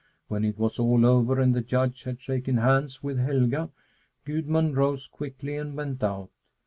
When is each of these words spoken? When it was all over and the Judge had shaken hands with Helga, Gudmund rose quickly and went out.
When 0.29 0.43
it 0.43 0.57
was 0.57 0.79
all 0.79 1.05
over 1.05 1.39
and 1.39 1.53
the 1.53 1.61
Judge 1.61 2.05
had 2.05 2.19
shaken 2.19 2.57
hands 2.57 3.03
with 3.03 3.19
Helga, 3.19 3.69
Gudmund 4.25 4.75
rose 4.75 5.05
quickly 5.07 5.55
and 5.57 5.77
went 5.77 6.03
out. 6.03 6.31